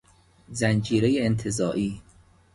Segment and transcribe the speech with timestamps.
[0.49, 2.01] زنجیره انتزاعی